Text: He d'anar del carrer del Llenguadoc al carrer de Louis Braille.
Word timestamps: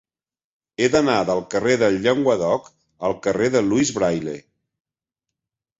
He 0.79 0.87
d'anar 0.95 1.17
del 1.29 1.41
carrer 1.51 1.75
del 1.83 1.99
Llenguadoc 2.07 2.73
al 3.11 3.17
carrer 3.27 3.53
de 3.59 3.63
Louis 3.69 3.95
Braille. 4.01 4.39